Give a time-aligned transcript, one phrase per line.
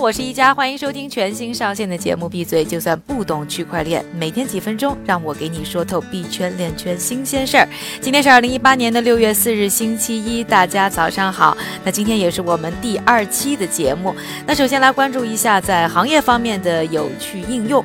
[0.00, 7.68] 我是一加，欢迎收听全新上线的节目《闭嘴就算不懂区块链》，每天几分钟，让我给你说透币圈链圈新鲜事儿。
[8.00, 11.54] 今天是二零一八年的六月四日，星期一，大家早上好。
[11.84, 14.14] 那今天也是我们第二期的节目。
[14.46, 17.84] 那首先来关注一下在行业方面的有趣应用。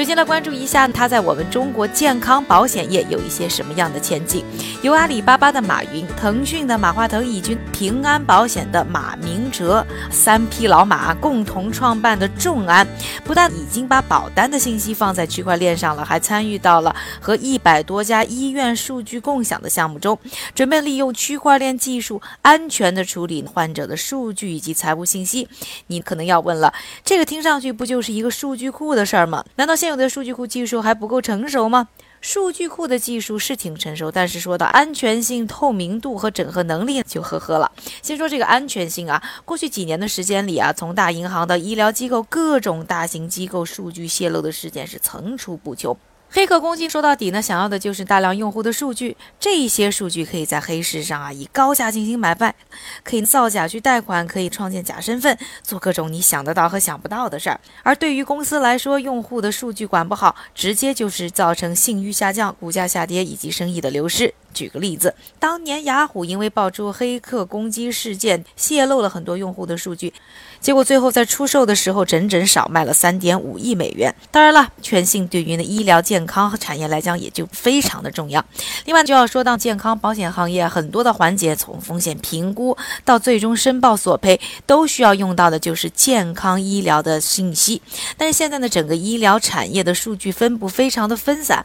[0.00, 4.42] 首先来关注一下，它在我们中国健康保险业有一些什么样的前景？
[4.80, 12.88] 由阿里巴巴的马云、腾讯的马化腾以及平安保险的马明哲三匹老马共同创办的众安，
[13.24, 20.18] 不但已经把保单的信息放在区块链上了，还参与到了和一百多家医院数据共享的项目中，
[20.54, 25.46] 准备利用区块链技术安全的处理患者的数据以及财务信息。
[25.88, 26.72] 你可能要问了，
[27.04, 29.44] 这个听上去不就是一个数据库的事儿吗？
[29.56, 31.88] 难道现有的数据库技术还不够成熟吗？
[32.20, 37.72] 数据库的技术是挺成熟，但是说到安全性、透明度和整合能力，就呵呵了。
[38.00, 45.96] 先说这个安全性啊，过去几年的时间里啊，从大银行到医疗机构，各种大型机构数据泄露的事件是层出不穷。
[46.32, 49.16] 黑客攻击说到底呢，想要的就是大量用户的数据。
[49.40, 52.54] 这些数据可以在黑市上啊以高价进行买卖，
[53.02, 57.60] 可以造假去贷款，可以创建假身份，做各种你想得到和想不到的事儿。
[57.82, 64.32] 而对于公司来说，用户的数据管不好，直接就是造成信誉下降、股价下跌以及生意的流失。
[64.52, 70.12] 举个例子，当年雅虎因为爆出黑客攻击事件，泄露了很多用户的数据，
[70.60, 74.14] 结果最后在出售的时候，整整少卖了三点五亿美元。
[74.30, 78.44] 当然了，全信对于呢医疗健康和产业来讲，也就非常的重要。
[78.86, 87.80] 另外就要说到健康保险行业很多的环节，从风险评估到最终申报索赔，都需要用到的就是健康医疗的信息。
[88.16, 91.64] 但是现在呢，整个医疗产业的数据分布非常的分散，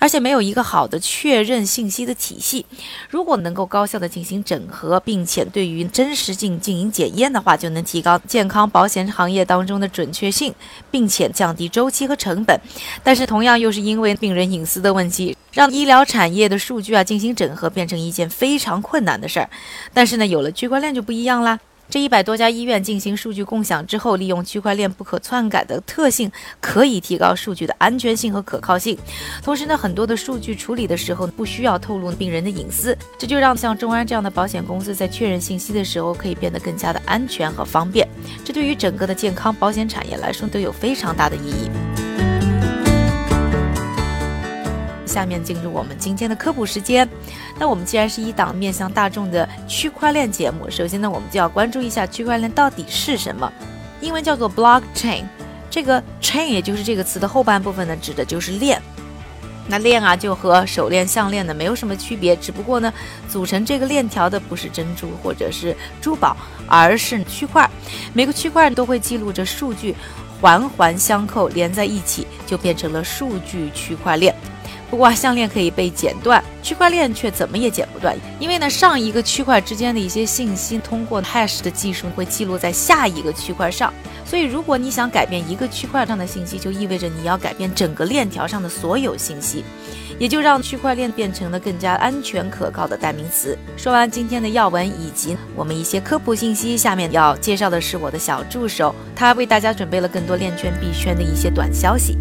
[0.00, 2.14] 而且没有一个好的确认信息的。
[2.26, 2.66] 体系，
[3.08, 10.52] 如果能够高效的进行整合，并且对于真实性进行检验的话，就能提高健康保险行业当中的准确性，
[10.90, 12.58] 并且降低周期和成本。
[13.04, 19.48] 但是同样又是因为病人隐私的问题，让医疗产业的数据啊进行整合变成一件非常困难的事儿。
[19.94, 21.60] 但是呢，有了区块链就不一样啦。
[21.88, 26.30] 这一百多家医院进行数据共享之后，利用区块链不可篡改的特性，
[26.60, 28.98] 可以提高数据的安全性和可靠性。
[29.42, 38.06] 同时呢，很多的数据处理的时候不需要透露病人的隐私，这就让像中安这样的保险公司在确认信息的时候可以变得更加的安全和方便。
[38.44, 41.70] 这对于整个的健康保险产业来说都有非常大的意义。
[45.16, 47.08] 下面进入我们今天的科普时间。
[47.58, 53.50] 那我们既然是一档面向大众的区块链节目，首先呢，我们就要关注一下区块链到底是什么。
[54.02, 55.24] 英文叫做 blockchain，
[55.70, 58.78] 这个 chain 也就是这个词的后半部分呢，指的就是链。
[59.66, 62.92] 那链啊，就和手链、项链呢没有什么区别，只不过呢，
[63.26, 66.36] 组成这个链条的不是珍珠或者是珠宝，
[66.68, 67.66] 而是区块。
[68.12, 69.96] 每个区块都会记录着数据，
[70.42, 74.34] 环环相扣连在一起，就变成了数据区块链。
[74.90, 83.92] 不过项链可以被剪断，区块链却怎么也剪不断，因为呢，上一个区块之间的一些信息通过 hash 的技术会记录在下一个区块上，
[84.24, 89.64] 所以如果你想改变一个区块上的信息，就意味着你要改变整个链条上的所有信息，
[90.18, 93.58] 也就让区块链变成了更加安全可靠的代名词。
[93.76, 102.16] 说完今天的要闻以及我们一些科普信息，下面要介绍的是我的小助手，他为大家准备了更多链圈币圈的一些短消息。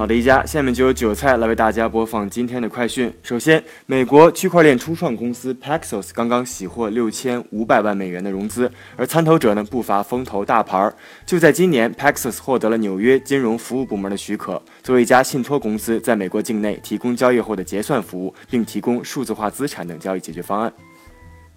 [0.00, 3.12] 好的，一家，下面就由韭菜来为大家播放今天的快讯。
[3.22, 10.90] 首先，美国区块链初创公司 Paxos 刚刚喜获六千五百万美元的融资，而参投者呢不乏风投大牌。
[11.26, 20.72] 就在今年，Paxos 获得了纽约金融服务部门的许可，作为一家信托公司，在美国境内提供交易后的结算服务，并提供数字化资产等交易解决方案。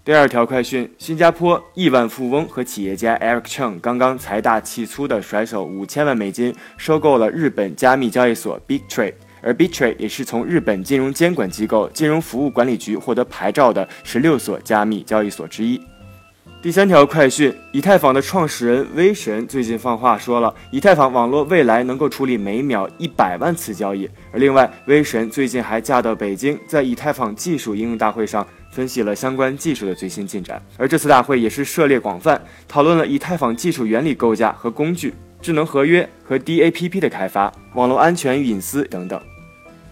[0.05, 15.79] 第二条快讯：新加坡亿万富翁和企业家 Eric Cheng 刚刚财大气粗地甩手五千万美金，收购了日本加密交易所 Bitrade，而 BitTrade 也是从日本金融监管机构金融服务管理局获得牌照的十六所加密交易所之一。
[16.61, 24.09] 第三条快讯：以太坊的创始人威神最近放话说了，以太坊网络未来能够处理每秒一百万次交易。
[24.33, 28.45] 而另外，威神最近还驾到北京，在以太坊技术应用大会上。
[28.73, 39.21] 分析了相关技术的最新进展，而这次大会也是涉猎广泛，讨论了以太坊技术原理构架和工具、智能合约和 DAPP 的开发、网络安全与隐私等等。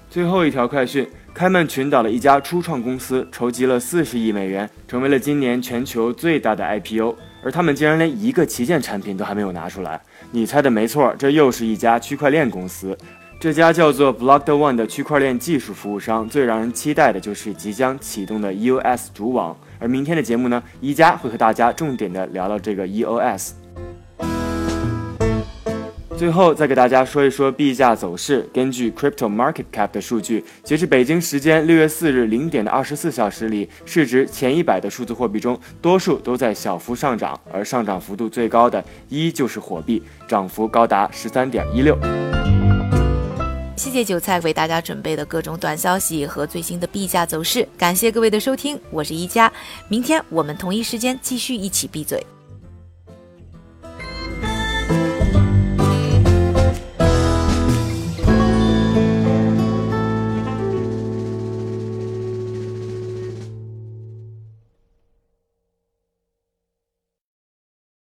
[0.10, 10.02] 最后一条快讯：开曼群岛的一家初创公司筹集了四十亿美元，成为了今年全球最大的 IPO，而他们竟然连一个旗舰产品都还没有拿出来。
[10.32, 12.98] 你猜的没错，这又是一家区块链公司。
[13.42, 19.58] 这家叫做 Block the One 的区块链技术服务商，最让人期待的就是即将启动的 EOS 主网。
[19.80, 23.54] 而明天的节目呢，一加会和大家重点的聊聊这个 EOS。
[26.16, 28.48] 最后再给大家说一说币价走势。
[28.54, 41.98] 根据 Crypto Market Cap 的数据，截至北京时间六月四日零点的二十四小时里，市值前一百的数字货币中，多数都在小幅上涨，而上涨幅度最高的依旧是火币，涨幅高达十三点一六。
[43.82, 49.52] 谢谢韭菜为大家准备的各种短消息和最新的币价走势，感谢各位的收听，我是一加，
[49.88, 52.24] 明天我们同一时间继续一起闭嘴。